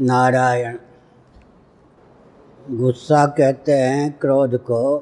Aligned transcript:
नारायण। 0.00 0.76
गुस्सा 2.70 3.26
कहते 3.26 3.72
हैं 3.72 4.18
क्रोध 4.18 4.58
को। 4.58 4.98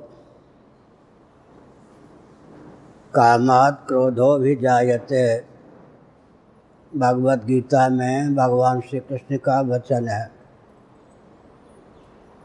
कामात 3.14 3.84
क्रोधो 3.88 4.38
भी 4.38 4.56
जायते। 4.56 5.44
भगवत 6.96 7.44
गीता 7.44 7.88
में 7.88 8.34
भगवान 8.34 8.80
श्री 8.80 9.00
कृष्ण 9.00 9.36
का 9.36 9.60
वचन 9.60 10.08
है। 10.08 10.30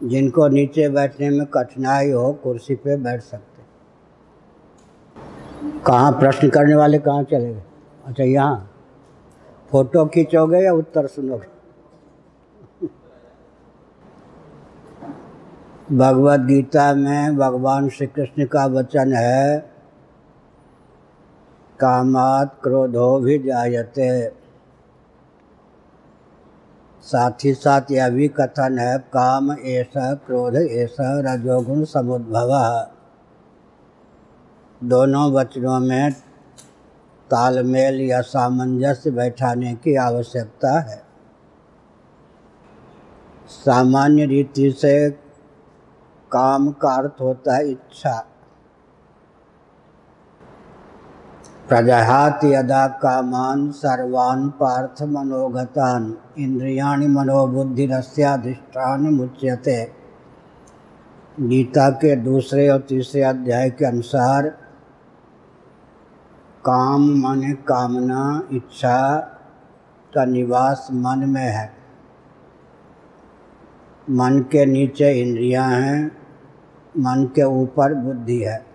जिनको 0.03 0.47
नीचे 0.47 0.89
बैठने 0.89 1.29
में 1.29 1.47
कठिनाई 1.47 2.11
हो, 2.11 2.33
कुर्सी 2.33 2.75
पे 2.75 2.97
बैठ 2.97 3.21
सकते। 3.21 3.63
कहाँ 5.79 6.11
प्रश्न 6.11 6.49
करने 6.49 6.75
वाले 6.75 6.99
कहाँ 6.99 7.23
चले 7.23 7.53
गए? 7.53 7.63
अच्छा 8.05 8.23
यहाँ। 8.23 8.71
फ़ोटो 9.71 10.05
खींचोगे 10.05 10.59
या 10.59 10.73
उत्तर 10.73 11.07
सुनोगे? 11.07 11.58
भगवत 15.91 16.39
गीता 16.39 16.93
में 16.93 17.37
भगवान 17.37 17.89
श्री 17.89 18.07
कृष्ण 18.07 18.45
का 18.45 18.65
वचन 18.65 19.13
है, 19.13 19.59
कामात 21.79 22.59
क्रोधो 22.63 23.19
भी 23.19 23.39
जायते। 23.39 24.29
साथ 27.01 27.31
ही 27.45 27.53
साथ 27.53 27.81
यह 27.91 28.09
भी 28.09 28.27
कथन 28.27 28.77
है, 28.79 28.97
काम 28.97 29.51
ऐसा 29.51 30.13
क्रोध 30.13 30.55
ऐसा 30.55 31.19
रजोगुण 31.19 31.83
समुद्भव। 31.83 32.51
दोनों 34.83 35.31
वचनों 35.31 35.79
में 35.79 36.11
तालमेल 37.31 38.01
या 38.01 38.21
सामंजस्य 38.21 39.11
बैठाने 39.11 39.73
की 39.73 39.95
आवश्यकता 39.95 40.79
है। 40.79 41.03
सामान्य 43.47 44.25
रीति 44.25 44.71
से 44.71 45.28
काम 46.31 46.71
का 46.71 46.89
अर्थ 46.89 47.21
होता 47.21 47.55
है 47.55 47.71
इच्छा। 47.71 48.25
प्रजहात 51.69 52.39
यदा 52.43 52.87
कामान 52.87 53.71
सर्वान 53.71 54.49
पार्थ 54.49 55.03
मनोगतान 55.03 56.17
इंद्रियाणि 56.37 57.07
मनोबुद्धिरस्याधिष्ठान 57.07 59.01
मुच्यते। 59.01 59.93
गीता 61.39 61.89
के 61.89 62.15
दूसरे 62.15 62.69
और 62.69 62.79
तीसरे 62.79 63.21
अध्याय 63.21 63.69
के 63.69 63.85
अनुसार, 63.85 64.47
काम 66.65 67.01
मन 67.01 67.53
कामना 67.67 68.43
इच्छा 68.51 69.17
का 70.15 70.25
निवास 70.25 70.87
मन 70.91 71.29
में 71.29 71.47
है। 71.47 71.73
मन 74.09 74.39
के 74.51 74.65
नीचे 74.65 75.11
इंद्रियाँ 75.11 75.69
हैं 75.71 76.18
मन 76.99 77.29
के 77.35 77.43
ऊपर 77.43 77.93
बुद्धि 77.93 78.37
है। 78.37 78.65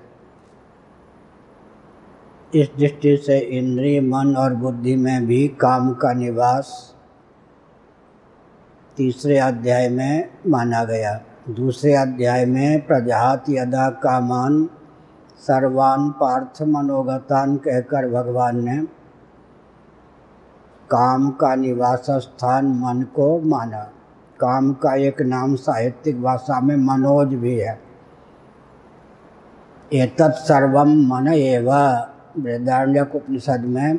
इस 2.54 2.68
दृष्टि 2.78 3.16
से 3.16 3.38
इंद्रिय, 3.38 4.00
मन 4.00 4.36
और 4.36 4.54
बुद्धि 4.54 4.96
में 4.96 5.26
भी 5.26 5.48
काम 5.48 5.92
का 5.92 6.12
निवास 6.12 6.94
तीसरे 8.96 9.38
अध्याय 9.38 9.88
में 9.88 10.30
माना 10.46 10.84
गया। 10.84 11.20
दूसरे 11.50 11.94
अध्याय 11.94 12.46
में 12.46 12.86
प्रजात 12.86 13.44
यदा 13.50 13.90
कामान 13.90 14.68
सर्वान 15.38 16.10
पार्थ 16.10 16.62
मनोगतान 16.62 17.56
कहकर 17.56 18.10
भगवान 18.10 18.64
ने 18.64 18.76
काम 20.90 21.30
का 21.30 21.54
निवास 21.54 22.06
स्थान 22.10 22.66
मन 22.66 23.02
को 23.02 23.40
माना। 23.40 23.82
काम 24.40 24.72
का 24.72 24.94
एक 24.94 25.22
नाम 25.22 25.54
साहित्यिक 25.54 26.22
भाषा 26.22 26.60
में 26.60 26.76
मनोज 26.76 27.34
भी 27.34 27.54
है। 27.58 27.83
एतत् 29.92 30.32
सर्वम 30.32 30.88
मन 30.88 31.28
एव। 31.28 31.72
वृद्धारण्यक 32.38 33.14
उपनिषद 33.14 33.60
में 33.60 33.98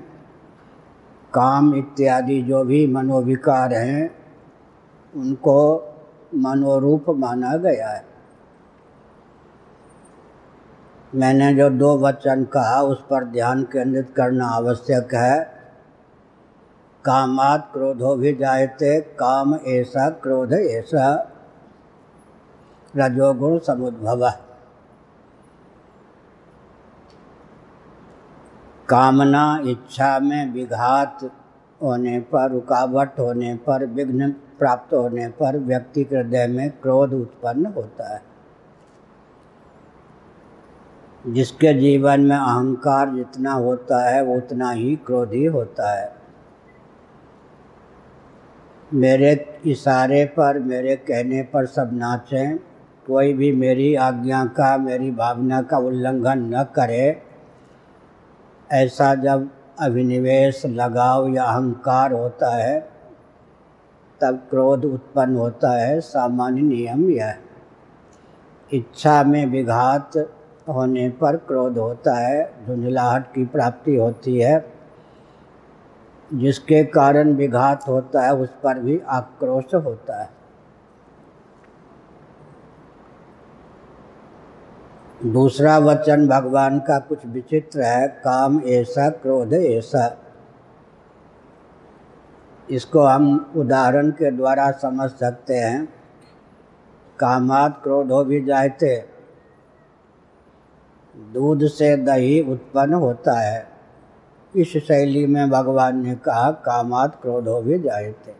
काम 1.33 1.75
इत्यादि 1.75 2.41
जो 2.41 2.63
भी 2.63 2.87
मनोविकार 2.87 3.73
हैं, 3.73 4.15
उनको 5.15 5.89
मनोरूप 6.35 7.05
माना 7.09 7.55
गया 7.55 7.89
है। 7.89 8.05
मैंने 11.15 11.53
जो 11.53 11.69
दो 11.69 11.97
वचन 11.97 12.43
कहा, 12.43 12.81
उस 12.81 13.01
पर 13.01 13.23
ध्यान 13.23 13.63
केंद्रित 13.63 14.13
करना 14.17 14.47
आवश्यक 14.47 15.13
है। 15.13 15.43
कामात 17.05 17.69
क्रोधो 17.73 18.15
भी 18.15 18.33
जायते, 18.33 19.01
काम 19.01 19.55
ऐसा, 19.55 20.09
क्रोध 20.09 20.53
ऐसा। 20.53 21.31
रजोगुण 22.97 23.59
समुद्भव। 23.59 24.31
कामना 28.89 29.59
इच्छा 29.65 30.19
में 30.19 30.53
विघात 30.53 31.19
होने 31.81 32.19
पर, 32.19 32.51
रुकावट 32.51 33.19
होने 33.19 33.55
पर, 33.55 33.85
विघ्न 33.85 34.31
प्राप्त 34.31 34.93
होने 34.93 35.27
पर 35.27 35.57
व्यक्ति 35.57 36.03
के 36.03 36.15
हृदय 36.15 36.47
में 36.47 36.71
क्रोध 36.71 37.13
उत्पन्न 37.13 37.65
होता 37.65 38.13
है। 38.13 38.21
जिसके 41.27 41.73
जीवन 41.73 42.21
में 42.21 42.35
अहंकार 42.35 43.09
जितना 43.09 43.51
होता 43.51 44.09
है 44.09 44.25
उतना 44.25 44.71
ही 44.71 44.95
क्रोधी 44.95 45.45
होता 45.45 46.01
है। 46.01 46.15
मेरे 48.93 49.59
इशारे 49.65 50.25
पर, 50.25 50.59
मेरे 50.59 50.95
कहने 50.95 51.43
पर 51.43 51.65
सब 51.65 51.89
नाचें। 51.93 52.57
कोई 53.07 53.33
भी 53.33 53.51
मेरी 53.51 53.95
आज्ञा 53.95 54.45
का, 54.45 54.77
मेरी 54.77 55.11
भावना 55.11 55.61
का 55.61 55.77
उल्लंघन 55.77 56.39
न 56.39 56.63
करे। 56.63 57.24
ऐसा 58.75 59.15
जब 59.15 59.49
अभिनिवेश, 59.79 60.65
लगाव 60.65 61.27
या 61.27 61.43
अहंकार 61.43 62.13
होता 62.13 62.55
है, 62.55 62.89
तब 64.21 64.35
क्रोध 64.49 64.85
उत्पन्न 64.85 65.35
होता 65.35 65.71
है। 65.71 66.01
सामान्य 66.01 66.61
नियम 66.61 67.09
यह 67.09 67.35
इच्छा 68.73 69.23
में 69.23 69.45
विघात 69.45 70.11
होने 70.67 71.09
पर 71.09 71.35
क्रोध 71.37 71.77
होता 71.77 72.15
है 72.15 72.53
धुंधलाहट 72.67 73.33
की 73.33 73.45
प्राप्ति 73.45 73.95
होती 73.95 74.39
है। 74.39 74.73
जिसके 76.33 76.83
कारण 76.83 77.33
विघात 77.33 77.87
होता 77.87 78.21
है, 78.21 78.35
उस 78.35 78.49
पर 78.63 78.79
भी 78.79 79.01
आक्रोश 79.07 79.75
होता 79.75 80.21
है। 80.21 80.34
दूसरा 85.25 85.77
वचन 85.77 86.27
भगवान 86.27 86.79
का 86.79 86.99
कुछ 86.99 87.25
विचित्र 87.25 87.81
है, 87.81 88.07
काम 88.07 88.61
ऐसा, 88.61 89.09
क्रोध 89.09 89.53
ऐसा। 89.53 90.17
इसको 92.71 92.99
हम 92.99 93.53
उदाहरण 93.55 94.09
के 94.09 94.31
द्वारा 94.31 94.71
समझ 94.71 95.11
सकते 95.11 95.53
हैं। 95.53 95.85
कामात 97.19 97.79
क्रोधो 97.83 98.23
भी 98.23 98.45
जाते 98.45 99.05
दूध 101.33 101.67
से 101.67 101.97
दही 101.97 102.41
उत्पन्न 102.41 102.93
होता 102.93 103.39
है। 103.39 103.67
इस 104.55 104.77
शैली 104.77 105.25
में 105.27 105.49
भगवान 105.49 106.03
ने 106.03 106.15
कहा, 106.15 106.51
कामात 106.51 107.21
क्रोधो 107.21 107.61
भी 107.61 107.79
जाते 107.79 108.35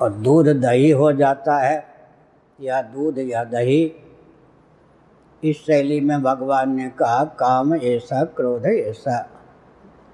और 0.00 0.12
दूध 0.12 0.48
दही 0.48 0.90
हो 0.90 1.12
जाता 1.12 1.58
है। 1.58 1.89
या 2.60 2.82
दूध 2.82 3.18
या 3.18 3.44
दही। 3.44 3.94
इस 5.44 5.56
शैली 5.56 6.00
में 6.00 6.22
भगवान 6.22 6.76
ने 6.76 6.90
कहा, 6.90 7.24
काम 7.24 7.74
ऐसा, 7.74 8.24
क्रोध 8.24 8.66
ऐसा। 8.66 9.28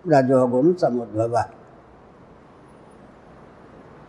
रजोगुण 0.08 0.74
समुद्भव। 0.74 1.44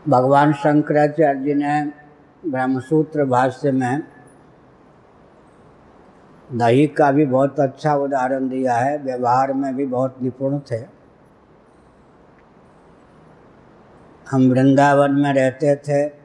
भगवान 0.09 0.53
शंकराचार्य 0.53 1.39
जी 1.39 1.53
ने 1.53 1.85
ब्रह्मसूत्र 2.45 3.25
भाष्य 3.25 3.71
में 3.71 4.03
दही 6.53 6.87
का 6.87 7.11
भी 7.11 7.25
बहुत 7.25 7.59
अच्छा 7.59 7.95
उदाहरण 7.95 8.49
दिया 8.49 8.73
है, 8.73 8.97
व्यवहार 8.97 9.53
में 9.53 9.75
भी 9.75 9.85
बहुत 9.85 10.15
निपुण 10.21 10.59
थे। 10.59 10.85
हम 14.31 14.49
वृंदावन 14.49 15.11
में 15.11 15.33
रहते 15.33 15.75
थे 15.75 16.16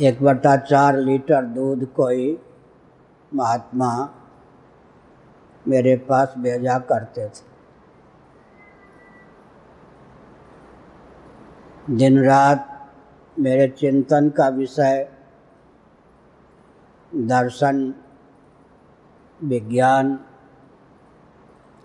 एक 0.00 0.22
बटा 0.22 0.56
चार 0.56 0.96
लीटर 0.96 1.42
दूध 1.44 1.92
कोई 1.92 2.40
महात्मा 3.34 4.14
मेरे 5.68 5.96
पास 5.96 6.34
भेजा 6.38 6.78
करते 6.78 7.28
थे। 7.28 7.50
दिन 11.96 12.24
रात 12.24 12.90
मेरे 13.38 13.68
चिंतन 13.68 14.30
का 14.30 14.48
विषय, 14.48 15.08
दर्शन, 17.14 17.94
विज्ञान 19.44 20.18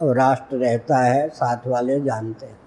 और 0.02 0.18
राष्ट्र 0.18 0.56
रहता 0.56 0.98
है, 0.98 1.30
साथ 1.30 1.68
वाले 1.68 2.02
जानते 2.02 2.46
हैं। 2.46 2.67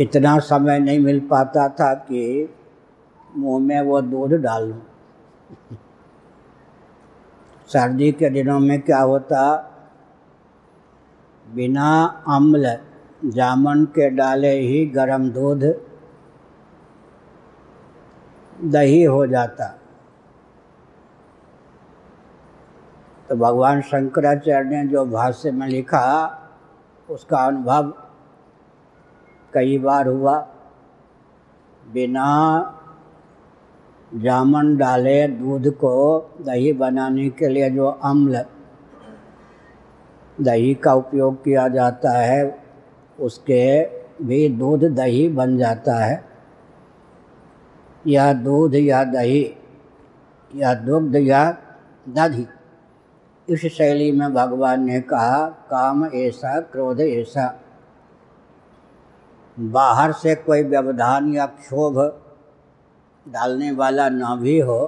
इतना 0.00 0.38
समय 0.38 0.78
नहीं 0.78 0.98
मिल 0.98 1.20
पाता 1.20 1.68
था 1.68 1.94
कि 1.94 2.54
मुँह 3.36 3.62
में 3.64 3.80
वो 3.80 4.00
दूध 4.00 4.32
डाल 4.32 4.68
लूँ 4.68 4.80
सर्दी 7.68 8.12
के 8.12 8.30
दिनों 8.30 8.58
में 8.60 8.80
क्या 8.80 9.00
होता? 9.00 9.70
बिना 11.54 12.04
अम्ल, 12.28 12.78
जामन 13.24 13.84
के 13.84 14.10
डाले 14.10 14.52
ही 14.60 14.84
गर्म 14.86 15.30
दूध 15.30 15.64
दही 18.64 19.02
हो 19.04 19.26
जाता। 19.26 19.66
तो 23.28 23.36
भगवान 23.36 23.80
शंकराचार्य 23.80 24.68
ने 24.68 24.86
जो 24.86 25.04
भाष्य 25.06 25.50
में 25.50 25.66
लिखा, 25.68 26.04
उसका 27.10 27.38
अनुभव 27.38 27.92
कई 29.54 29.78
बार 29.78 30.08
हुआ। 30.08 30.48
बिना 31.92 32.30
जामन 34.14 34.76
डाले 34.76 35.28
दूध 35.28 35.70
को 35.70 35.94
दही 36.40 36.72
बनाने 36.72 37.30
के 37.30 37.48
लिए 37.48 37.70
जो 37.70 37.86
अम्ल 37.86 38.44
दही 40.40 40.74
का 40.74 40.94
उपयोग 40.94 41.44
किया 41.44 41.68
जाता 41.68 42.10
है, 42.10 42.64
उसके 43.20 43.84
भी 44.24 44.48
दूध 44.48 44.84
दही 44.84 45.28
बन 45.28 45.58
जाता 45.58 46.04
है। 46.04 46.24
या 48.06 48.32
दूध 48.32 48.74
या 48.74 49.04
दही, 49.04 49.54
या 50.56 50.74
दुग्ध 50.74 51.16
या 51.16 51.58
दधि 52.08 52.46
इस 53.48 53.66
शैली 53.66 54.12
में 54.12 54.34
भगवान 54.34 54.84
ने 54.84 55.00
कहा, 55.00 55.48
काम 55.48 56.04
ऐसा, 56.06 56.60
क्रोध 56.60 57.00
ऐसा। 57.00 57.63
बाहर 59.56 60.12
से 60.12 60.34
कोई 60.34 60.62
व्यवधान 60.62 61.32
या 61.34 61.46
क्षोभ 61.46 61.98
डालने 63.26 63.70
वाला 63.72 64.08
न 64.08 64.36
भी 64.40 64.58
हो 64.60 64.86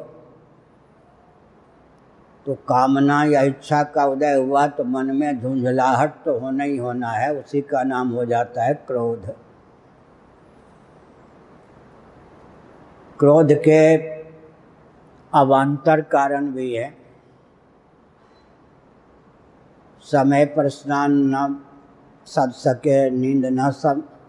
तो 2.46 2.54
कामना 2.54 3.22
या 3.24 3.42
इच्छा 3.42 3.82
का 3.82 4.04
उदय 4.04 4.34
हुआ 4.34 4.66
तो 4.66 4.84
मन 4.84 5.16
में 5.16 5.40
झुंझलाहट 5.40 6.14
तो 6.24 6.38
होना 6.38 6.64
ही 6.64 6.76
होना 6.76 7.10
है, 7.10 7.32
उसी 7.34 7.60
का 7.60 7.82
नाम 7.82 8.08
हो 8.08 8.24
जाता 8.24 8.64
है 8.64 8.74
क्रोध। 8.86 9.26
क्रोध 13.18 13.52
के 13.52 13.96
अवान्तर 15.32 16.00
कारण 16.00 16.50
भी 16.52 16.72
है। 16.74 16.96
समय 20.02 20.44
पर 20.46 20.68
स्नान 20.68 21.12
न 21.34 21.64
सद 22.26 22.50
सके, 22.50 23.10
नींद 23.10 23.46
न 23.46 23.70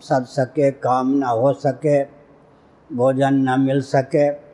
सद 0.02 0.24
सके, 0.24 0.72
काम 0.72 1.10
ना 1.10 1.28
हो 1.28 1.54
सके, 1.54 2.04
भोजन 2.96 3.34
न 3.34 3.62
मिल 3.62 3.82
सके 3.82 4.48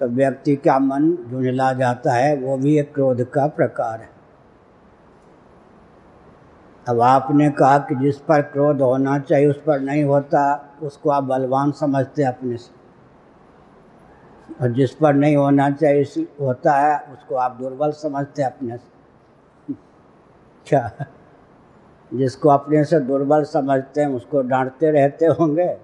तो 0.00 0.06
व्यक्ति 0.06 0.56
का 0.56 0.78
मन 0.78 1.16
झुंझला 1.30 1.72
जाता 1.72 2.12
है, 2.12 2.36
वो 2.36 2.56
भी 2.56 2.78
एक 2.78 2.94
क्रोध 2.94 3.30
का 3.30 3.46
प्रकार 3.46 4.00
है। 4.00 4.10
अब 6.88 7.00
आपने 7.00 7.50
कहा 7.50 7.78
कि 7.78 7.94
जिस 7.94 8.18
पर 8.18 8.42
क्रोध 8.42 8.80
होना 8.80 9.18
चाहिए, 9.18 9.46
उस 9.46 9.62
पर 9.66 9.80
नहीं 9.80 10.04
होता, 10.04 10.70
उसको 10.82 11.10
आप 11.10 11.24
बलवान 11.24 11.72
समझते 11.72 12.22
हैं 12.22 12.28
अपने 12.28 12.56
से। 12.56 12.78
और 14.62 14.72
जिस 14.72 14.94
पर 14.94 15.14
नहीं 15.14 15.36
होना 15.36 15.70
चाहिए 15.70 16.28
होता 16.40 16.72
है, 16.72 16.98
उसको 17.12 17.34
आप 17.34 17.52
दुर्बल 17.52 17.90
समझते 17.90 18.42
हैं 18.42 18.50
अपने 18.50 18.76
से। 18.76 18.92
क्या? 20.66 20.90
जिसको 22.14 22.48
अपने 22.48 22.84
से 22.84 23.00
दुर्बल 23.00 23.44
समझते 23.44 24.00
हैं, 24.00 24.08
उसको 24.08 24.42
डांटते 24.42 24.90
रहते 24.90 25.26
होंगे। 25.26 25.78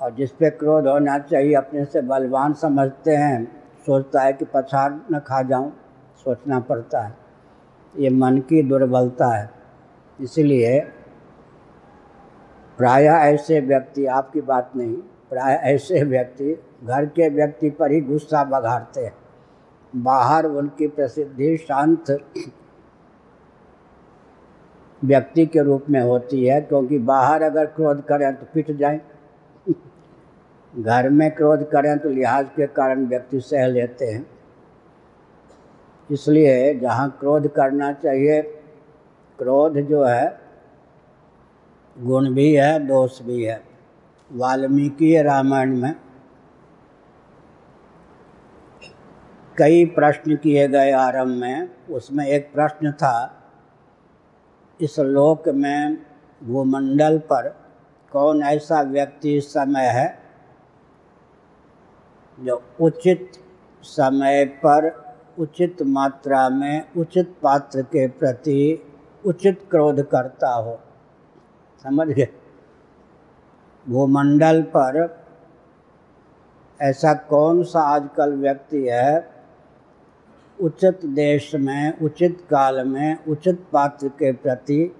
और 0.00 0.14
जिस 0.14 0.30
पे 0.30 0.50
क्रोध 0.50 0.86
होना 0.86 1.18
चाहिए, 1.18 1.54
अपने 1.54 1.84
से 1.84 2.00
बलवान 2.00 2.52
समझते 2.52 3.10
हैं। 3.10 3.62
सोचता 3.86 4.20
है 4.20 4.32
कि 4.32 4.44
पछाड़ 4.54 4.92
न 4.92 5.18
खा 5.18 5.42
जाऊँ, 5.42 5.72
सोचना 6.24 6.60
पड़ता 6.60 7.00
है। 7.00 7.14
ये 7.98 8.10
मन 8.10 8.38
की 8.38 8.62
दुर्बलता 8.62 9.26
है। 9.26 9.50
इसलिए 10.20 10.80
प्राय 12.78 13.04
ऐसे 13.04 13.60
व्यक्ति, 13.60 14.06
आपकी 14.06 14.40
बात 14.40 14.70
नहीं, 14.76 14.94
प्राय 15.30 15.54
ऐसे 15.54 16.02
व्यक्ति 16.02 16.62
घर 16.84 17.06
के 17.06 17.28
व्यक्ति 17.28 17.70
पर 17.70 17.90
ही 17.92 18.00
गुस्सा 18.00 18.44
बघाड़ते 18.44 19.00
हैं। 19.00 19.14
बाहर 19.96 20.46
उनकी 20.46 20.86
प्रसिद्धि 20.86 21.56
शांत 21.56 22.10
व्यक्ति 25.02 25.46
के 25.46 25.62
रूप 25.62 25.84
में 25.90 26.00
होती 26.00 26.44
है, 26.46 26.60
क्योंकि 26.60 26.98
बाहर 26.98 27.42
अगर 27.42 27.66
क्रोध 27.66 28.04
करें 28.04 28.34
तो 28.34 28.46
पिट 28.54 28.70
जाए। 28.70 29.00
घर 30.74 31.08
में 31.10 31.30
क्रोध 31.30 31.68
करें 31.70 31.98
तो 31.98 32.08
लिहाज 32.08 32.46
के 32.56 32.66
कारण 32.66 33.06
व्यक्ति 33.06 33.40
सह 33.40 33.66
लेते 33.66 34.04
हैं। 34.04 34.26
इसलिए 36.10 36.74
जहाँ 36.74 37.08
क्रोध 37.20 37.52
करना 37.54 37.92
चाहिए, 37.92 38.40
क्रोध 39.38 39.78
जो 39.80 40.04
है, 40.04 40.40
गुण 41.96 42.32
भी 42.34 42.52
है, 42.54 42.78
दोष 42.78 43.20
भी 43.22 43.42
है। 43.42 43.60
वाल्मीकि 44.30 45.20
रामायण 45.22 45.76
में 45.76 45.94
कई 49.56 49.84
प्रश्न 49.86 50.36
किए 50.36 50.66
गए 50.68 50.90
आरंभ 50.92 51.40
में, 51.40 51.68
उसमें 51.90 52.26
एक 52.26 52.52
प्रश्न 52.52 52.92
था 52.92 53.41
इस 54.80 54.98
लोक 54.98 55.48
में 55.48 56.06
भूमंडल 56.42 57.18
पर 57.18 57.48
कौन 58.12 58.42
ऐसा 58.42 58.82
व्यक्ति 58.82 59.36
इस 59.36 59.50
समय 59.50 59.86
है 59.86 60.18
जो 62.40 62.62
उचित 62.80 63.32
समय 63.82 64.44
पर, 64.44 65.04
उचित 65.38 65.76
मात्रा 65.82 66.48
में, 66.48 66.92
उचित 66.96 67.36
पात्र 67.42 67.82
के 67.82 68.08
प्रति 68.08 68.88
उचित 69.26 69.68
क्रोध 69.70 70.02
करता 70.02 70.54
हो? 70.54 70.80
समझ 71.82 72.08
गए? 72.08 72.28
भूमंडल 73.88 74.62
पर 74.62 75.22
ऐसा 76.82 77.14
कौन 77.14 77.62
सा 77.62 77.80
आजकल 77.80 78.32
व्यक्ति 78.32 78.88
है 78.88 79.32
उचित 80.62 81.04
देश 81.04 81.54
में, 81.54 81.98
उचित 81.98 82.40
काल 82.50 82.88
में, 82.88 83.24
उचित 83.24 83.64
पात्र 83.72 84.08
के 84.08 84.32
प्रति 84.32 84.96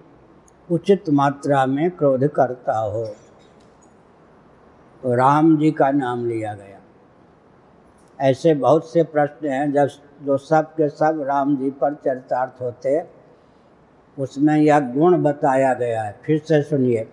उचित 0.71 1.11
मात्रा 1.11 1.67
में 1.67 1.91
क्रोध 1.91 2.29
करता 2.29 2.79
हो। 2.79 3.05
राम 5.07 5.59
जी 5.59 5.71
का 5.71 5.91
नाम 5.91 6.27
लिया 6.27 6.55
गया। 6.55 6.81
ऐसे 8.21 8.55
बहुत 8.55 8.93
से 8.93 9.03
प्रश्न 9.03 9.49
हैं, 9.49 9.73
जब 9.73 9.87
जो 10.23 10.37
सब 10.37 10.63
के 10.63 10.89
सब 10.89 11.25
राम 11.29 11.57
जी 11.57 11.71
पर 11.71 11.95
चरितार्थ 11.95 12.63
होते, 12.63 13.05
उसमें 14.19 14.57
यह 14.57 14.81
गुण 14.81 15.23
बताया 15.23 15.75
गया 15.75 16.03
है। 16.03 16.21
फिर 16.25 16.39
से 16.39 16.63
सुनिए। 16.63 17.09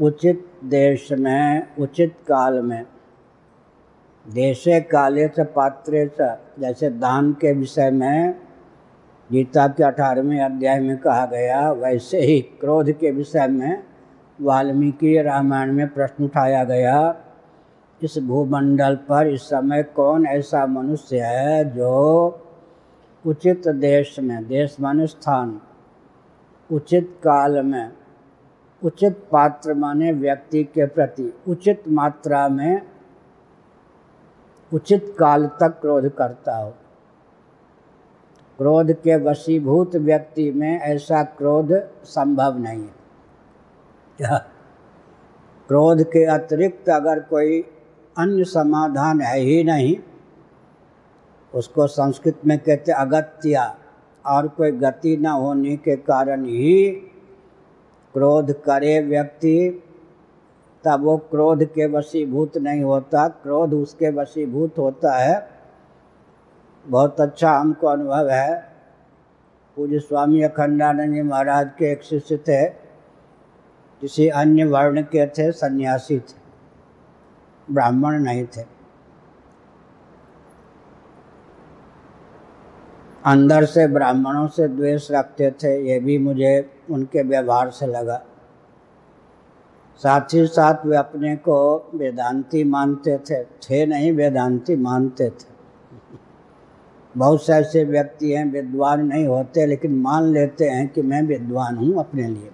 उचित 0.00 0.52
देश 0.64 1.12
में, 1.12 1.76
उचित 1.76 2.14
काल 2.28 2.62
में 2.62 2.86
देशे 4.26 4.80
काले 4.80 5.26
से 5.28 5.44
पात्रे 5.44 6.06
से, 6.08 6.28
जैसे 6.60 6.90
दान 6.90 7.32
के 7.32 7.52
विषय 7.52 7.90
में 7.90 8.34
गीता 9.30 9.66
के 9.68 9.84
अठारहवें 9.84 10.40
अध्याय 10.40 10.80
में 10.80 10.96
कहा 10.98 11.26
गया, 11.26 11.70
वैसे 11.72 12.20
ही 12.20 12.40
क्रोध 12.60 12.90
के 12.90 13.10
विषय 13.10 13.46
में 13.48 13.82
वाल्मीकि 14.38 15.20
रामायण 15.22 15.72
में 15.72 15.88
प्रश्न 15.88 16.24
उठाया 16.24 16.62
गया, 16.64 17.14
इस 18.00 18.18
भूमंडल 18.18 18.94
पर 19.08 19.26
इस 19.26 19.42
समय 19.42 19.82
कौन 19.96 20.26
ऐसा 20.26 20.64
मनुष्य 20.66 21.20
है 21.20 21.64
जो 21.74 22.40
उचित 23.24 23.68
देश 23.68 24.18
में 24.20 24.46
देश 24.48 24.76
माने 24.80 25.06
स्थान, 25.06 25.60
उचित 26.70 27.14
काल 27.18 27.62
में, 27.62 27.90
उचित 28.82 29.22
पात्र 29.32 29.74
माने 29.74 30.12
व्यक्ति 30.12 30.64
के 30.64 30.86
प्रति, 30.86 31.32
उचित 31.48 31.82
मात्रा 31.88 32.48
में 32.48 32.80
उचित 34.74 35.14
काल 35.18 35.46
तक 35.46 35.78
क्रोध 35.80 36.08
करता 36.08 36.56
हो। 36.56 36.70
क्रोध 38.58 38.92
के 38.92 39.16
वशीभूत 39.16 39.96
व्यक्ति 39.96 40.50
में 40.52 40.80
ऐसा 40.80 41.22
क्रोध 41.22 41.72
संभव 42.04 42.58
नहीं 42.58 42.86
है। 44.22 44.38
क्रोध 45.68 46.02
के 46.02 46.24
अतिरिक्त 46.24 46.88
अगर 46.88 47.20
कोई 47.20 47.60
अन्य 48.16 48.44
समाधान 48.44 49.20
है 49.20 49.38
ही 49.40 49.62
नहीं, 49.64 49.96
उसको 51.54 51.86
संस्कृत 51.86 52.40
में 52.46 52.58
कहते 52.58 52.92
अगत्या, 52.92 53.76
और 54.24 54.48
कोई 54.48 54.72
गति 54.72 55.16
न 55.16 55.26
होने 55.26 55.76
के 55.76 55.96
कारण 55.96 56.44
ही 56.44 56.90
क्रोध 58.14 58.52
करे 58.62 59.00
व्यक्ति 59.00 59.83
तब 60.84 61.02
वो 61.02 61.16
क्रोध 61.16 61.64
के 61.64 61.86
वशीभूत 61.86 62.58
नहीं 62.58 62.82
होता। 62.82 63.28
क्रोध 63.28 63.74
उसके 63.74 64.10
वशीभूत 64.10 64.78
होता 64.78 65.16
है। 65.16 65.48
बहुत 66.86 67.20
अच्छा 67.20 67.52
हमको 67.52 67.86
अनुभव 67.86 68.28
है। 68.28 68.74
पूज्य 69.76 69.98
स्वामी 69.98 70.42
अखंडानंद 70.42 71.14
जी 71.14 71.22
महाराज 71.22 71.70
के 71.78 71.92
एक 71.92 72.02
शिष्य 72.02 72.36
थे, 72.36 72.64
किसी 74.00 74.28
अन्य 74.28 74.64
वर्ण 74.64 75.02
के 75.02 75.26
थे, 75.26 75.52
सन्यासी 75.52 76.18
थे, 76.18 76.36
ब्राह्मण 77.70 78.18
नहीं 78.22 78.44
थे। 78.46 78.62
अंदर 83.26 83.64
से 83.64 83.86
ब्राह्मणों 83.86 84.46
से 84.48 84.68
द्वेष 84.68 85.10
रखते 85.10 85.50
थे, 85.50 85.88
ये 85.88 86.00
भी 86.00 86.18
मुझे 86.18 86.70
उनके 86.90 87.22
व्यवहार 87.22 87.70
से 87.70 87.86
लगा। 87.86 88.22
साथ 89.96 90.20
ही 90.20 90.46
साथ 90.46 90.86
वे 90.86 90.96
अपने 90.96 91.36
को 91.36 91.90
वेदांती 91.94 92.64
मानते 92.64 93.18
थे। 93.18 93.44
थे 93.44 93.86
नहीं, 93.86 94.12
वेदांती 94.12 94.76
मानते 94.76 95.30
थे। 95.30 95.54
बहुत 97.16 97.46
से 97.46 97.52
ऐसे 97.52 97.84
व्यक्ति 97.84 98.32
हैं, 98.32 98.52
विद्वान 98.52 99.06
नहीं 99.06 99.26
होते, 99.26 99.66
लेकिन 99.66 99.94
मान 99.94 100.24
लेते 100.24 100.64
हैं 100.64 100.88
कि 100.88 101.02
मैं 101.02 101.22
विद्वान 101.22 101.76
हूँ 101.76 101.98
अपने 101.98 102.28
लिए। 102.28 102.50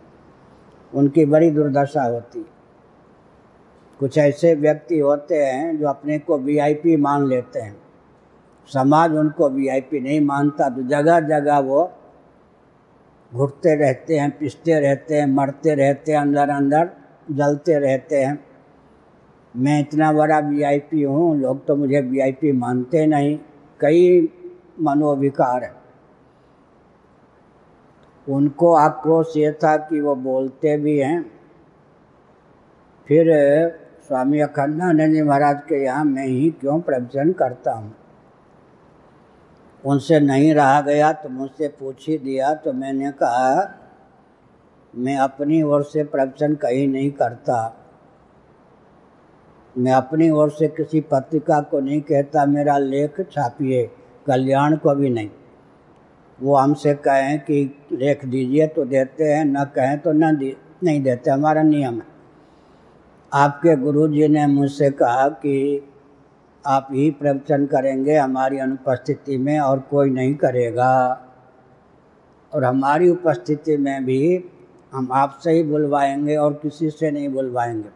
उनकी 0.94 1.24
बड़ी 1.24 1.50
दुर्दशा 1.50 2.02
होती। 2.02 2.38
है 2.38 2.60
कुछ 3.98 4.18
ऐसे 4.18 4.54
व्यक्ति 4.54 4.98
होते 4.98 5.34
हैं 5.34 5.78
जो 5.78 5.88
अपने 5.88 6.18
को 6.18 6.38
वीआईपी 6.38 6.96
मान 6.96 7.26
लेते 7.26 7.60
हैं। 7.60 7.76
समाज 8.66 9.12
उनको 9.12 9.48
वीआईपी 9.48 10.00
नहीं 10.00 10.20
मानता 10.20 10.68
तो 10.68 10.82
जगह 10.82 11.20
जगह 11.20 11.58
वो 11.58 11.92
घुटते 13.34 13.74
रहते 13.74 14.18
हैं, 14.18 14.38
पिसते 14.38 14.80
रहते 14.80 15.14
हैं, 15.14 15.26
मरते 15.26 15.74
रहते 15.74 16.12
हैं 16.12 16.18
अंदर 16.18 16.48
अंदर 16.48 16.90
जलते 17.30 17.78
रहते 17.78 18.16
हैं। 18.16 18.44
मैं 19.56 19.80
इतना 19.80 20.12
बड़ा 20.12 20.38
वीआईपी 20.38 21.02
हूँ, 21.02 21.36
लोग 21.40 21.66
तो 21.66 21.76
मुझे 21.76 22.00
वीआईपी 22.00 22.52
मानते 22.52 23.06
नहीं। 23.06 23.38
कई 23.80 24.28
मनोविकार 24.80 25.64
हैं। 25.64 25.74
उनको 28.28 28.74
आक्रोश 28.74 29.36
ये 29.36 29.52
था 29.52 29.76
कि 29.76 30.00
वो 30.00 30.14
बोलते 30.14 30.76
भी 30.76 30.98
हैं। 30.98 31.30
फिर 33.08 33.26
स्वामी 34.08 34.40
अखंडानंद 34.40 35.14
जी 35.14 35.22
महाराज 35.22 35.60
के 35.60 35.84
यहाँ 35.84 36.04
मैं 36.04 36.26
ही 36.26 36.50
क्यों 36.50 36.80
प्रवचन 36.80 37.32
करता 37.32 37.72
हूँ? 37.72 37.94
उनसे 39.84 40.20
नहीं 40.20 40.54
रहा 40.54 40.80
गया 40.80 41.12
तो 41.12 41.28
मुझसे 41.28 41.68
पूछ 41.68 42.08
ही 42.08 42.18
दिया 42.18 42.54
तो 42.54 42.72
मैंने 42.72 43.10
कहा 43.12 43.79
मैं 44.96 45.16
अपनी 45.16 45.62
ओर 45.62 45.82
से 45.82 46.04
प्रवचन 46.04 46.54
कहीं 46.54 46.88
नहीं 46.88 47.10
करता। 47.10 47.76
मैं 49.78 49.92
अपनी 49.92 50.30
ओर 50.30 50.50
से 50.50 50.68
किसी 50.68 51.00
पत्रिका 51.00 51.60
को 51.60 51.80
नहीं 51.80 52.00
कहता, 52.00 52.46
मेरा 52.46 52.78
लेख 52.78 53.20
छापिए, 53.20 53.90
कल्याण 54.26 54.76
को 54.76 54.94
भी 54.94 55.10
नहीं। 55.10 55.30
वो 56.42 56.56
हमसे 56.56 56.94
कहें 56.94 57.40
कि 57.40 57.80
लेख 57.92 58.24
दीजिए 58.24 58.66
तो 58.66 58.84
देते 58.84 59.24
हैं, 59.24 59.44
न 59.44 59.64
कहें 59.64 59.98
तो 59.98 60.12
न 60.12 60.36
दी, 60.36 60.56
नहीं 60.84 61.02
देते, 61.02 61.30
हमारा 61.30 61.62
नियम 61.62 61.94
है। 61.94 62.06
आपके 63.32 63.76
गुरु 63.76 64.08
जी 64.08 64.28
ने 64.28 64.46
मुझसे 64.46 64.90
कहा 64.90 65.28
कि 65.28 65.88
आप 66.66 66.88
ही 66.90 67.10
प्रवचन 67.10 67.66
करेंगे 67.66 68.16
हमारी 68.16 68.58
अनुपस्थिति 68.58 69.38
में 69.38 69.60
और 69.60 69.80
कोई 69.80 70.10
नहीं 70.10 70.34
करेगा। 70.34 71.26
और 72.54 72.64
हमारी 72.64 73.08
उपस्थिति 73.08 73.76
में 73.76 74.04
भी 74.04 74.44
हम 74.92 75.12
आपसे 75.12 75.52
ही 75.52 75.62
बुलवाएँगे 75.62 76.36
और 76.36 76.52
किसी 76.52 76.90
से 76.90 77.10
नहीं 77.10 77.28
बुलवाएँगे। 77.28 77.88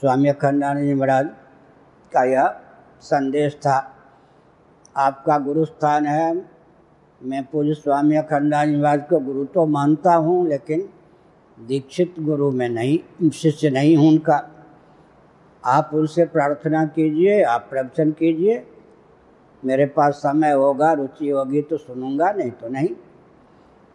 स्वामी 0.00 0.28
अखंडानंद 0.28 0.84
जी 0.84 0.94
महाराज 0.94 1.26
का 2.12 2.24
यह 2.24 2.60
संदेश 3.00 3.54
था। 3.54 3.92
आपका 4.96 5.38
गुरु 5.38 5.64
स्थान 5.64 6.06
है। 6.06 6.44
मैं 7.22 7.44
पूज्य 7.44 7.74
स्वामी 7.74 8.16
अखंडानंद 8.16 8.74
जी 8.74 8.82
महाराज 8.82 9.08
को 9.10 9.20
गुरु 9.20 9.44
तो 9.44 9.66
मानता 9.66 10.14
हूँ, 10.14 10.48
लेकिन 10.48 10.88
दीक्षित 11.60 12.14
गुरु 12.20 12.50
में 12.50 12.68
नहीं, 12.68 13.30
शिष्य 13.30 13.70
नहीं 13.70 13.96
हूँ 13.96 14.08
उनका। 14.08 14.50
आप 15.64 15.90
उनसे 15.94 16.24
प्रार्थना 16.24 16.84
कीजिए, 16.84 17.42
आप 17.42 17.66
प्रवचन 17.70 18.10
कीजिए। 18.10 18.66
मेरे 19.64 19.86
पास 19.86 20.14
समय 20.14 20.52
होगा, 20.52 20.92
रुचि 20.92 21.28
होगी 21.28 21.62
तो 21.62 21.76
सुनूँगा, 21.76 22.32
नहीं 22.32 22.50
तो 22.50 22.68
नहीं। 22.68 22.88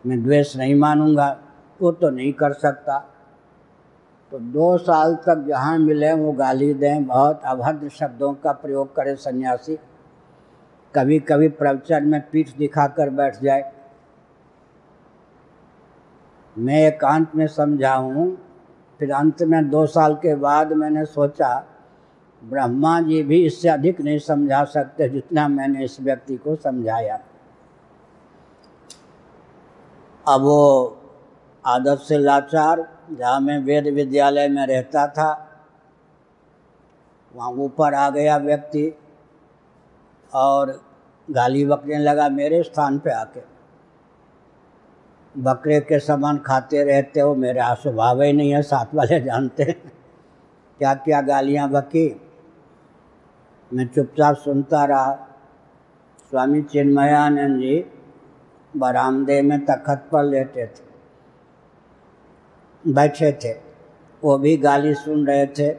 मैं 0.05 0.23
द्वेष 0.23 0.57
नहीं 0.57 0.75
मानूँगा। 0.75 1.39
वो 1.81 1.91
तो 1.91 2.09
नहीं 2.09 2.33
कर 2.33 2.53
सकता। 2.53 2.97
तो 4.31 4.39
दो 4.39 4.77
साल 4.77 5.15
तक 5.25 5.43
जहाँ 5.47 5.77
मिले 5.79 6.11
वो 6.13 6.31
गाली 6.31 6.73
दें, 6.73 7.05
बहुत 7.05 7.41
अभद्र 7.45 7.89
शब्दों 7.89 8.33
का 8.33 8.51
प्रयोग 8.53 8.95
करें 8.95 9.15
सन्यासी। 9.15 9.77
कभी 10.93 11.19
कभी 11.21 11.47
प्रवचन 11.49 12.07
में 12.07 12.21
पीठ 12.31 12.55
दिखाकर 12.57 13.09
बैठ 13.09 13.41
जाए। 13.41 13.71
मैं 16.55 16.79
एकांत 16.87 17.35
में 17.35 17.45
समझाऊँ 17.47 18.37
फिर 18.99 19.11
अंत 19.11 19.41
में 19.43 19.69
दो 19.69 19.85
साल 19.87 20.15
के 20.15 20.35
बाद 20.35 20.73
मैंने 20.73 21.05
सोचा, 21.05 21.53
ब्रह्मा 22.41 22.99
जी 23.01 23.21
भी 23.23 23.43
इससे 23.45 23.69
अधिक 23.69 24.01
नहीं 24.01 24.19
समझा 24.19 24.63
सकते 24.65 25.09
जितना 25.09 25.47
मैंने 25.47 25.83
इस 25.83 25.99
व्यक्ति 26.01 26.35
को 26.37 26.55
समझाया। 26.55 27.19
अब 30.25 30.41
वो 30.41 30.97
आदत 31.65 31.99
से 31.99 32.17
लाचार, 32.17 32.87
जहाँ 33.11 33.39
मैं 33.39 33.59
वेद 33.59 33.87
विद्यालय 33.87 34.47
में 34.49 34.67
रहता 34.67 35.07
था, 35.07 35.47
वहाँ 37.35 37.51
ऊपर 37.51 37.93
आ 37.93 38.09
गया 38.09 38.37
व्यक्ति 38.37 38.97
और 40.33 40.81
गाली 41.31 41.65
बकने 41.65 41.97
लगा 41.97 42.29
मेरे 42.29 42.63
स्थान 42.63 42.99
पे 42.99 43.11
आके। 43.11 43.41
बकरे 45.37 45.79
के 45.79 45.99
समान 45.99 46.37
खाते 46.37 46.83
रहते 46.83 47.19
हो, 47.19 47.35
मेरा 47.35 47.73
स्वभाव 47.73 48.21
ही 48.21 48.33
नहीं 48.33 48.53
है, 48.53 48.61
साथ 48.61 48.95
वाले 48.95 49.21
जानते 49.21 49.63
हैं। 49.63 49.91
क्या 50.79 50.93
क्या 50.93 51.21
गालियाँ 51.21 51.69
बकी? 51.69 52.21
मैं 53.73 53.87
चुपचाप 53.87 54.35
सुनता 54.35 54.85
रहा। 54.85 55.13
स्वामी 56.29 56.61
चिन्मयानंद 56.61 57.61
जी 57.61 57.85
बरामदे 58.77 59.41
में 59.41 59.65
तखत 59.65 60.09
पर 60.11 60.23
लेटे 60.23 60.65
थे। 60.67 60.90
बैठे 62.87 63.31
थे। 63.43 63.53
वो 64.23 64.37
भी 64.37 64.57
गाली 64.57 64.93
सुन 64.93 65.25
रहे 65.27 65.45
थे। 65.47 65.69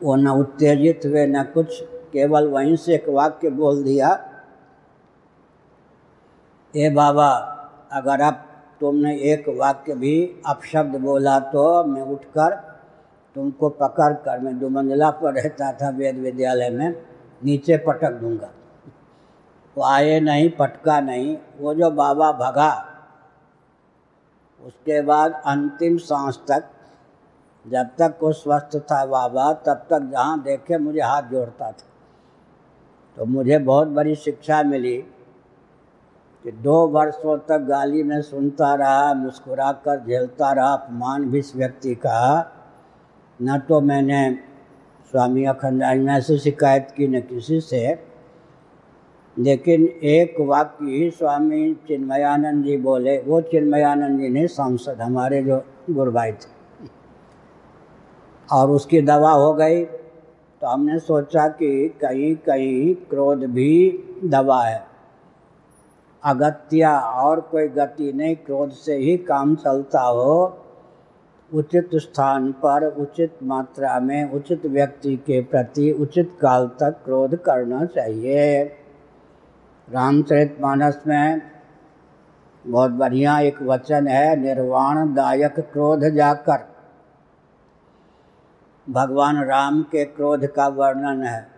वो 0.00 0.14
न 0.16 0.28
उत्तेजित 0.28 1.00
हुए, 1.06 1.26
न 1.26 1.42
कुछ, 1.44 1.82
केवल 2.12 2.46
वहीं 2.48 2.76
से 2.76 2.94
एक 2.94 3.08
वाक्य 3.08 3.50
बोल 3.50 3.82
दिया, 3.82 4.08
ए 6.74 6.90
बाबा, 6.90 7.28
अगर 7.92 8.20
अब 8.20 8.44
तुमने 8.80 9.16
एक 9.22 9.48
वाक्य 9.48 9.94
भी 9.94 10.42
अपशब्द 10.46 10.96
बोला 10.96 11.38
तो 11.40 11.84
मैं 11.84 12.02
उठकर 12.02 12.54
तुमको 13.36 13.68
पकड़ 13.68 14.12
कर, 14.14 14.38
मैं 14.40 14.58
दो 14.58 14.68
मंजिला 14.68 15.10
पर 15.10 15.34
रहता 15.34 15.72
था 15.72 15.88
वेद 15.90 16.18
विद्यालय 16.18 16.70
में, 16.70 16.94
नीचे 17.44 17.76
पटक 17.78 18.12
दूँगा। 18.12 18.50
वो 19.76 19.84
आए 19.84 20.20
नहीं, 20.20 20.50
पटका 20.50 21.00
नहीं, 21.00 21.36
वो 21.58 21.74
जो 21.74 21.90
बाबा 21.90 22.32
भगा 22.32 22.87
उसके 24.66 25.00
बाद 25.00 25.42
अंतिम 25.46 25.96
सांस 25.96 26.38
तक, 26.48 26.64
जब 27.66 27.86
तक 27.98 28.18
वो 28.22 28.32
स्वस्थ 28.32 28.78
था 28.78 29.06
बाबा, 29.06 29.52
तब 29.52 29.86
तक 29.90 30.08
जहाँ 30.12 30.42
देखे 30.42 30.78
मुझे 30.78 31.00
हाथ 31.00 31.22
जोड़ता 31.22 31.66
था। 31.66 31.86
तो 33.16 33.24
मुझे 33.24 33.58
बहुत 33.58 33.88
बड़ी 33.88 34.14
शिक्षा 34.14 34.62
मिली 34.62 34.96
कि 36.44 36.52
दो 36.52 36.86
वर्षों 36.88 37.38
तक 37.38 37.58
गाली 37.58 38.02
में 38.02 38.22
सुनता 38.22 38.74
रहा 38.74 39.14
मुस्कुरा 39.14 39.72
कर 39.72 40.04
झेलता 40.06 40.52
रहा, 40.52 40.72
अपमान 40.72 41.30
भी 41.30 41.38
इस 41.38 41.56
व्यक्ति 41.56 41.94
का। 41.94 42.52
न 43.42 43.58
तो 43.58 43.80
मैंने 43.80 44.38
स्वामी 45.10 45.44
अखंड 45.44 45.84
में 45.84 46.20
से 46.20 46.38
शिकायत 46.38 46.94
की, 46.96 47.08
न 47.08 47.20
किसी 47.20 47.60
से। 47.60 48.07
लेकिन 49.38 49.86
एक 49.86 50.40
वाक्य 50.40 50.84
ही 50.84 51.10
स्वामी 51.10 51.74
चिन्मयानंद 51.88 52.64
जी 52.64 52.76
बोले, 52.76 53.18
वो 53.18 53.40
चिन्मयानंद 53.40 54.20
जी 54.20 54.28
ने 54.28 54.46
सांसद 54.46 55.00
हमारे 55.02 55.42
जो 55.42 55.62
गुरु 55.90 56.12
भाई 56.12 56.32
थे। 56.32 56.56
और 58.48 58.70
उसकी 58.70 59.00
दवा 59.02 59.30
हो 59.30 59.52
गई 59.54 59.84
तो 59.84 60.66
हमने 60.66 60.98
सोचा 60.98 61.48
कि 61.48 61.88
कहीं 62.00 62.34
कहीं 62.36 62.94
क्रोध 62.94 63.44
भी 63.44 64.04
दवा 64.24 64.62
है। 64.62 64.86
अगत्या 66.22 66.98
और 66.98 67.40
कोई 67.40 67.68
गति 67.68 68.12
नहीं, 68.12 68.36
क्रोध 68.36 68.70
से 68.70 68.96
ही 68.96 69.16
काम 69.16 69.54
चलता 69.54 70.00
हो। 70.00 70.64
उचित 71.54 71.90
स्थान 71.94 72.50
पर, 72.52 72.86
उचित 72.86 73.36
मात्रा 73.42 73.98
में, 74.00 74.32
उचित 74.32 74.66
व्यक्ति 74.66 75.16
के 75.16 75.40
प्रति, 75.42 75.90
उचित 75.92 76.32
काल 76.40 76.66
तक 76.80 77.00
क्रोध 77.04 77.36
करना 77.36 77.84
चाहिए। 77.84 78.77
रामचरित 79.90 80.58
मानस 80.60 81.02
में 81.06 81.42
बहुत 82.66 82.90
बढ़िया 82.90 83.38
एक 83.38 83.62
वचन 83.62 84.06
है 84.06 84.36
निर्वाण 84.36 85.14
दायक 85.14 85.60
क्रोध 85.60 86.04
जाकर। 86.04 86.68
भगवान 88.90 89.44
राम 89.44 89.82
के 89.82 90.04
क्रोध 90.04 90.46
का 90.46 90.68
वर्णन 90.68 91.22
है। 91.22 91.48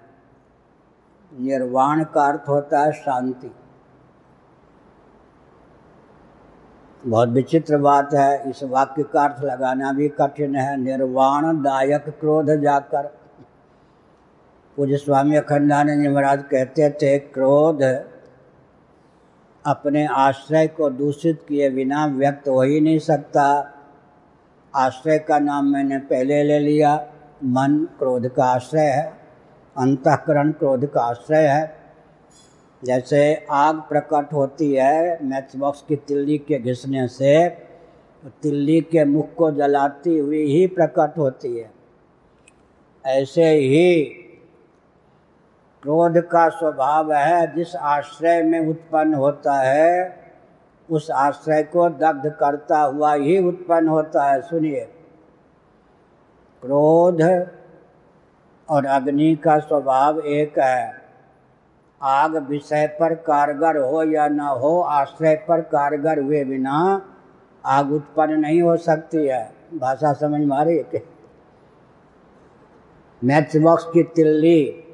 निर्वाण 1.40 2.04
का 2.04 2.26
अर्थ 2.26 2.48
होता 2.48 2.80
है 2.80 2.92
शांति। 2.92 3.54
बहुत 7.06 7.28
विचित्र 7.28 7.78
बात 7.78 8.14
है, 8.14 8.50
इस 8.50 8.62
वाक्य 8.62 9.02
का 9.02 9.24
अर्थ 9.24 9.44
लगाना 9.44 9.92
भी 9.92 10.08
कठिन 10.08 10.56
है। 10.56 10.76
निर्वाण 10.76 11.62
दायक 11.62 12.08
क्रोध 12.08 12.50
जाकर। 12.50 13.06
पूज्य 14.76 14.96
स्वामी 14.96 15.36
अखंडानंद 15.36 16.06
महाराज 16.06 16.42
कहते 16.42 16.90
थे, 16.90 17.18
क्रोध 17.18 18.09
अपने 19.66 20.06
आश्रय 20.06 20.66
को 20.66 20.90
दूषित 20.90 21.44
किए 21.48 21.70
बिना 21.70 22.06
व्यक्त 22.06 22.48
हो 22.48 22.62
ही 22.62 22.80
नहीं 22.80 22.98
सकता। 22.98 23.72
आश्रय 24.76 25.18
का 25.18 25.38
नाम 25.38 25.66
मैंने 25.66 25.98
पहले 25.98 26.42
ले 26.42 26.58
लिया। 26.58 27.12
मन 27.44 27.88
क्रोध 27.98 28.34
का 28.34 28.44
आश्रय 28.44 28.80
है, 28.80 29.12
अंतकरण 29.78 30.52
क्रोध 30.52 30.92
का 30.92 31.00
आश्रय 31.00 31.46
है। 31.46 31.76
जैसे 32.84 33.46
आग 33.50 33.76
प्रकट 33.76 34.32
होती 34.32 34.72
है 34.72 35.24
मैच 35.24 35.56
बॉक्स 35.56 35.82
की 35.82 35.96
तिल्ली 35.96 36.38
के 36.38 36.58
घिसने 36.58 37.08
से, 37.08 37.48
तिल्ली 38.42 38.80
के 38.80 39.04
मुख 39.04 39.34
को 39.34 39.50
जलाती 39.50 40.18
हुई 40.18 40.42
ही 40.44 40.66
प्रकट 40.66 41.18
होती 41.18 41.56
है। 41.58 41.70
ऐसे 43.06 43.50
ही 43.50 44.19
क्रोध 45.82 46.18
का 46.18 46.48
स्वभाव 46.48 47.12
है, 47.12 47.54
जिस 47.54 47.76
आश्रय 47.76 48.42
में 48.42 48.68
उत्पन्न 48.68 49.14
होता 49.14 49.52
है, 49.52 50.16
उस 50.90 51.10
आश्रय 51.10 51.62
को 51.62 51.88
दग्ध 51.88 52.36
करता 52.40 52.78
हुआ 52.78 53.14
ही 53.14 53.38
उत्पन्न 53.38 53.88
होता 53.88 54.24
है। 54.24 54.42
सुनिए। 54.42 54.80
क्रोध 56.62 57.46
और 58.68 58.86
अग्नि 58.86 59.36
का 59.36 59.58
स्वभाव 59.58 60.20
एक 60.20 60.58
है। 60.58 60.94
आग 62.02 62.36
विषय 62.36 62.86
पर 63.00 63.14
कारगर 63.14 63.76
हो 63.76 64.02
या 64.02 64.28
न 64.28 64.40
हो, 64.40 64.80
आश्रय 64.80 65.44
पर 65.48 65.60
कारगर 65.60 66.20
हुए 66.20 66.44
बिना 66.44 67.02
आग 67.66 67.92
उत्पन्न 67.92 68.40
नहीं 68.40 68.62
हो 68.62 68.76
सकती 68.76 69.26
है। 69.26 69.52
भाषा 69.74 70.12
समझ 70.12 70.46
मारे 70.46 71.02
मैच 73.24 73.56
बॉक्स 73.56 73.84
की 73.84 74.02
तिल्ली। 74.02 74.86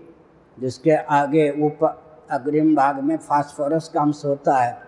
जिसके 0.60 0.90
आगे 0.90 1.50
ऊपर 1.62 2.02
अग्रिम 2.30 2.74
भाग 2.76 3.00
में 3.00 3.16
फास्फोरस 3.16 3.88
का 3.88 4.00
अंश 4.00 4.22
होता 4.24 4.56
है, 4.56 4.78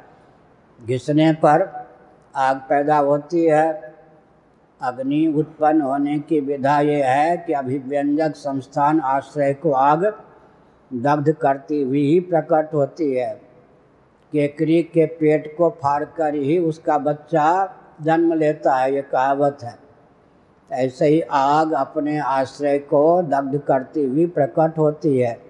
घिसने 0.86 1.32
पर 1.32 1.86
आग 2.36 2.56
पैदा 2.56 2.98
होती 2.98 3.44
है। 3.44 3.96
अग्नि 4.82 5.26
उत्पन्न 5.36 5.80
होने 5.80 6.18
की 6.18 6.40
विधा 6.40 6.80
ये 6.80 7.02
है 7.02 7.36
कि 7.36 7.52
अभिव्यंजक 7.52 8.36
संस्थान 8.36 9.00
आश्रय 9.00 9.54
को 9.54 9.72
आग 9.72 10.04
दग्ध 10.92 11.32
करती 11.32 11.82
हुई 11.82 12.06
ही 12.06 12.20
प्रकट 12.20 12.74
होती 12.74 13.14
है। 13.14 13.34
केकरी 14.32 14.82
के 14.82 15.06
पेट 15.06 15.54
को 15.58 15.70
फाड़कर 15.70 16.34
ही 16.34 16.58
उसका 16.58 16.98
बच्चा 16.98 17.74
जन्म 18.02 18.32
लेता 18.32 18.76
है, 18.76 18.94
ये 18.94 19.02
कहावत 19.02 19.58
है। 19.62 19.78
ऐसे 20.70 21.06
ही 21.06 21.20
आग 21.20 21.72
अपने 21.72 22.18
आश्रय 22.18 22.78
को 22.78 23.22
दग्ध 23.22 23.58
करती 23.58 24.04
हुई 24.04 24.26
प्रकट 24.26 24.78
होती 24.78 25.18
है। 25.18 25.47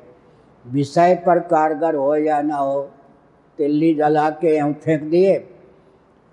विषय 0.69 1.15
पर 1.27 1.39
कारगर 1.49 1.95
हो 1.95 2.15
या 2.17 2.41
ना 2.43 2.57
हो 2.57 2.81
तिल्ली 3.59 3.95
जला 3.95 4.29
के 4.43 4.57
हम 4.59 4.73
फेंक 4.85 5.03
दिए 5.03 5.37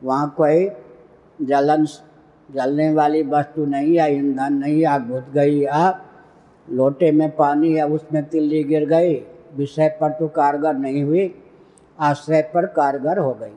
वहाँ 0.02 0.34
कोई 0.38 0.68
जलन 1.40 1.86
जलने 2.50 2.92
वाली 2.94 3.22
वस्तु 3.26 3.66
नहीं 3.66 3.98
है 4.00 4.14
ईंधन 4.16 4.54
नहीं 4.54 4.86
आग 4.86 5.02
बुझ 5.02 5.24
गई 5.34 5.64
आग 5.76 6.02
लोटे 6.68 7.12
में 7.12 7.30
पानी 7.36 7.74
है 7.74 7.88
उसमें 7.90 8.24
तिल्ली 8.26 8.64
गिर 8.64 8.86
गई 8.90 9.14
विषय 9.56 9.90
पर 10.02 10.12
तो 10.20 10.28
कारगर 10.36 10.74
नहीं 10.76 11.04
हुई 11.04 11.34
आश्रय 12.00 12.42
पर 12.54 12.66
कारगर 12.76 13.20
हो 13.20 13.34
गई 13.42 13.54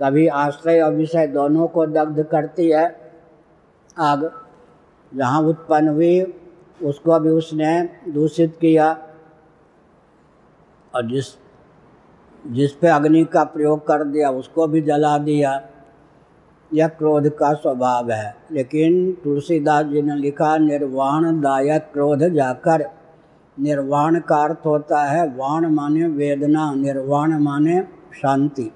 कभी 0.00 0.26
आश्रय 0.38 0.80
और 0.80 0.94
विषय 0.94 1.26
दोनों 1.26 1.66
को 1.68 1.86
दग्ध 1.88 2.22
करती 2.30 2.68
है 2.70 2.84
आग 3.96 4.30
जहाँ 5.12 5.42
उत्पन्न 5.42 5.88
हुई 5.88 6.20
उसको 6.80 7.18
भी 7.20 7.30
उसने 7.30 7.80
दूषित 8.12 8.56
किया 8.60 8.92
और 10.96 11.06
जिस 11.06 11.38
जिस 12.46 12.72
पे 12.72 12.88
अग्नि 12.88 13.24
का 13.24 13.44
प्रयोग 13.44 13.86
कर 13.86 14.04
दिया, 14.04 14.30
उसको 14.30 14.66
भी 14.66 14.80
जला 14.80 15.18
दिया। 15.18 15.62
यह 16.74 16.88
क्रोध 16.88 17.28
का 17.28 17.52
स्वभाव 17.52 18.10
है। 18.10 18.36
लेकिन 18.52 19.12
तुलसीदास 19.12 19.86
जी 19.86 20.02
ने 20.02 20.16
लिखा 20.16 20.56
निर्वाण 20.58 21.40
दायक 21.40 21.90
क्रोध 21.92 22.18
जाकर, 22.18 22.90
निर्वाण 23.60 24.20
का 24.20 24.36
अर्थ 24.36 24.66
होता 24.66 25.04
है 25.04 25.28
वाण 25.28 25.66
माने 25.66 26.06
वेदना, 26.06 26.74
निर्वाण 26.74 27.38
माने 27.38 27.82
शांति। 28.22 28.72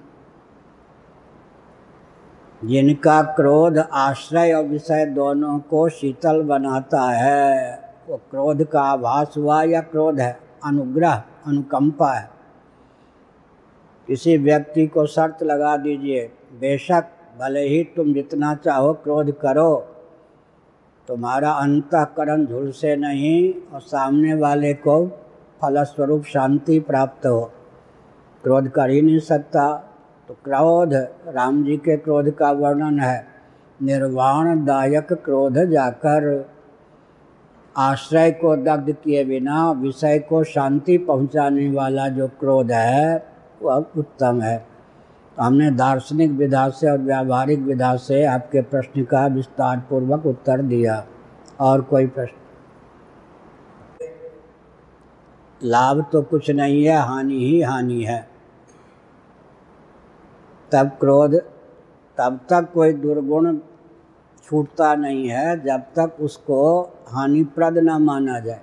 जिनका 2.65 3.23
क्रोध 3.23 3.79
आश्रय 3.79 4.53
और 4.53 4.65
विषय 4.65 5.07
दोनों 5.07 5.59
को 5.59 5.89
शीतल 5.89 6.43
बनाता 6.43 7.01
है, 7.01 7.83
वो 8.09 8.17
क्रोध 8.17 8.65
का 8.65 8.83
आभास 8.83 9.35
हुआ 9.37 9.63
या 9.63 9.81
क्रोध 9.81 10.21
है? 10.21 10.50
अनुग्रह, 10.65 11.23
अनुकंपा 11.47 12.13
है। 12.13 12.31
किसी 14.07 14.37
व्यक्ति 14.37 14.87
को 14.87 15.07
शर्त 15.07 15.43
लगा 15.43 15.77
दीजिए, 15.77 16.33
बेशक 16.61 17.05
भले 17.41 17.61
ही 17.61 17.85
तुम 17.97 18.15
जितना 18.15 18.55
चाहो 18.55 18.93
क्रोध 18.93 19.39
करो। 19.39 19.87
तुम्हारा 21.09 21.51
अंतकरण 21.51 22.47
झुलसे 22.47 22.97
नहीं 22.97 23.55
और 23.73 23.81
सामने 23.81 24.35
वाले 24.35 24.75
को 24.75 25.07
फलस्वरूप 25.63 26.25
शांति 26.25 26.81
प्राप्त 26.81 27.27
हो। 27.27 27.53
क्रोध 28.43 28.69
कर 28.69 28.91
ही 28.91 29.03
नहीं 29.03 29.19
सकता। 29.19 29.87
तो 30.29 30.35
क्रोध, 30.35 30.95
राम 31.29 31.65
जी 31.65 31.77
के 31.77 31.97
क्रोध 31.97 32.37
का 32.37 32.53
वर्णन 32.53 33.01
है। 33.01 33.27
निर्वाण 33.83 34.65
दायक 34.65 35.13
क्रोध 35.13 35.59
जाकर 35.59 36.51
आश्रय 37.81 38.31
को 38.31 38.57
दग्ध 38.57 38.93
किए 38.93 39.25
बिना 39.25 39.71
विषय 39.73 40.19
को 40.19 40.45
शांति 40.45 40.99
पहुँचाने 40.99 41.71
वाला 41.71 42.09
जो 42.09 42.29
क्रोध 42.29 42.73
है, 42.73 43.27
वह 43.63 43.85
उत्तम 43.99 44.43
है। 44.43 44.67
हमने 45.41 45.71
दार्शनिक 45.71 46.31
विधा 46.31 46.69
से 46.69 46.91
और 46.91 46.99
व्यावहारिक 46.99 47.59
विधा 47.59 47.97
से 47.97 48.25
आपके 48.25 48.63
प्रश्न 48.63 49.05
का 49.05 49.27
विस्तार 49.27 49.79
पूर्वक 49.91 50.27
उत्तर 50.27 50.63
दिया। 50.63 51.07
और 51.61 51.81
कोई 51.81 52.07
प्रश्न? 52.07 52.37
लाभ 55.63 56.07
तो 56.13 56.23
कुछ 56.23 56.51
नहीं 56.51 56.85
है, 56.85 56.97
हानि 56.97 57.35
ही 57.35 57.63
हानि 57.63 58.05
है। 58.05 58.29
तब 60.73 60.87
क्रोध, 60.87 61.35
तब 62.19 62.41
तक 62.51 62.69
कोई 62.75 62.93
दुर्गुण 62.93 63.59
छूटता 64.45 64.95
नहीं 64.95 65.29
है 65.29 65.61
जब 65.61 65.81
तक 65.81 66.17
उसको 66.21 66.83
हानिप्रद 67.09 67.79
न 67.79 67.91
माना 67.91 68.41
जाए। 68.41 68.61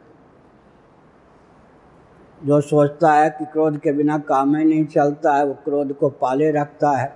जो 2.45 2.61
सोचता 2.61 3.13
है 3.13 3.29
कि 3.29 3.45
क्रोध 3.45 3.77
के 3.77 3.91
बिना 3.91 4.17
काम 4.17 4.55
ही 4.55 4.65
नहीं 4.65 4.85
चलता 4.85 5.33
है, 5.33 5.45
वो 5.45 5.53
क्रोध 5.53 5.97
को 5.97 6.09
पाले 6.09 6.51
रखता 6.51 6.89
है। 6.89 7.15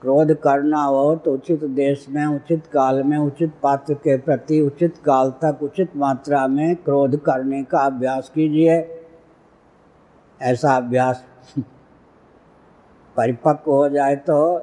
क्रोध 0.00 0.34
करना 0.34 0.82
हो 0.82 1.16
तो 1.16 1.34
उचित 1.34 1.64
देश 1.64 2.06
में, 2.08 2.26
उचित 2.26 2.66
काल 2.66 3.02
में, 3.02 3.18
उचित 3.18 3.52
पात्र 3.62 3.94
के 3.94 4.16
प्रति 4.16 4.60
उचित 4.60 4.96
काल 4.96 5.30
तक, 5.30 5.58
उचित 5.62 5.96
मात्रा 5.96 6.46
में 6.46 6.76
क्रोध 6.76 7.22
करने 7.22 7.64
का 7.64 7.78
अभ्यास 7.78 8.28
कीजिए। 8.28 8.98
ऐसा 10.42 10.76
अभ्यास 10.76 11.24
परिपक्व 13.16 13.72
हो 13.72 13.88
जाए 13.88 14.16
तो 14.16 14.58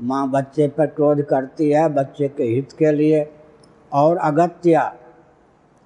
माँ 0.00 0.30
बच्चे 0.30 0.68
पर 0.68 0.86
क्रोध 0.86 1.22
करती 1.22 1.70
है, 1.70 1.88
बच्चे 1.88 2.28
के 2.28 2.44
हित 2.44 2.72
के 2.72 2.92
लिए। 2.92 3.32
और 3.92 4.16
अगत्या, 4.16 4.96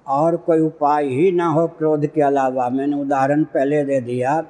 और 0.07 0.37
कोई 0.37 0.59
उपाय 0.59 1.07
ही 1.07 1.31
ना 1.31 1.45
हो 1.45 1.67
क्रोध 1.67 2.05
के 2.05 2.21
अलावा। 2.21 2.69
मैंने 2.69 3.01
उदाहरण 3.01 3.43
पहले 3.43 3.85
दे 3.85 4.01
दिया, 4.01 4.41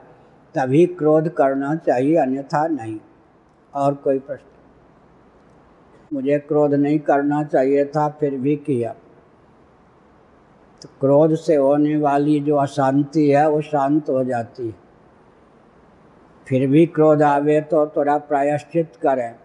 तभी 0.56 0.86
क्रोध 0.86 1.34
करना 1.34 1.76
चाहिए, 1.76 2.16
अन्यथा 2.16 2.68
नहीं। 2.68 3.00
और 3.76 3.94
कोई 3.94 4.20
प्रश्न? 4.20 4.46
मुझे 6.14 6.40
क्रोध 6.40 6.74
नहीं 6.74 7.00
करना 7.00 7.44
चाहिए 7.44 7.86
था, 7.86 8.10
फिर 8.10 8.38
भी 8.38 8.56
किया। 8.56 8.96
तो 10.82 10.90
क्रोध 11.00 11.36
से 11.36 11.56
होने 11.56 11.98
वाली 11.98 12.40
जो 12.40 12.56
अशांति 12.56 13.30
है, 13.30 13.50
वो 13.50 13.62
शांत 13.62 14.10
हो 14.10 14.24
जाती 14.24 14.68
है। 14.68 14.76
फिर 16.48 16.70
भी 16.70 16.86
क्रोध 16.86 17.24
आवे 17.24 17.62
तो 17.62 17.88
थोड़ा 17.88 18.18
प्रायश्चित 18.18 18.94
करें। 19.02 19.36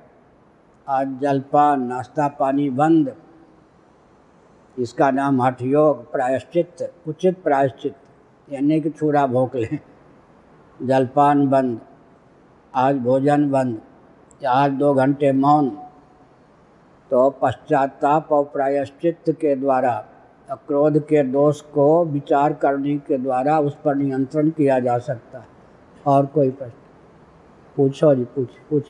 आज 0.90 1.18
जलपान 1.22 1.82
नाश्ता 1.82 2.28
पानी 2.28 2.70
बंद। 2.70 3.16
इसका 4.78 5.10
नाम 5.10 5.42
हठ 5.42 5.62
योग 5.62 6.12
प्रायश्चित, 6.12 6.94
उचित 7.08 7.42
प्रायश्चित, 7.42 7.94
यानी 8.52 8.80
कि 8.80 8.90
छूरा 8.90 9.26
भोंक 9.26 9.56
लें। 9.56 9.78
जलपान 10.82 11.48
बंद, 11.48 11.80
आज 12.74 12.96
भोजन 12.96 13.50
बंद 13.50 13.80
आज 14.46 14.70
दो 14.70 14.94
घंटे 14.94 15.32
मौन। 15.32 15.70
तो 17.10 17.30
पश्चाताप 17.30 18.32
और 18.32 18.44
प्रायश्चित 18.44 19.20
के 19.28 19.56
द्वारा, 19.56 20.04
क्रोध 20.52 20.98
के 20.98 21.22
दोष 21.22 21.60
को 21.60 22.04
विचार 22.04 22.52
करने 22.52 22.98
के 22.98 23.18
द्वारा 23.18 23.60
उस 23.60 23.78
पर 23.84 23.94
नियंत्रण 23.94 24.50
किया 24.50 24.80
जा 24.80 24.98
सकता 24.98 25.38
है। 25.38 25.46
और 26.06 26.26
कोई 26.26 26.50
प्रश्न? 26.50 26.74
पूछो 27.76 28.14
जी, 28.14 28.24
पूछ 28.24 28.48
पूछ। 28.70 28.84